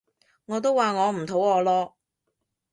[0.45, 1.95] 我都話我唔肚餓咯